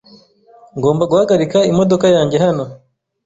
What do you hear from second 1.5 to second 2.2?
imodoka